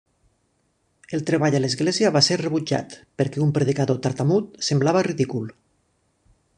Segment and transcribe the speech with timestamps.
[1.17, 5.57] El treball a l'església va ser rebutjat, perquè un predicador tartamut semblava ridícul.